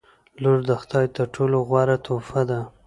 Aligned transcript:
•لور 0.41 0.59
د 0.69 0.71
خدای 0.81 1.05
تر 1.15 1.25
ټولو 1.35 1.57
غوره 1.67 1.97
تحفه 2.05 2.41
ده. 2.49 2.59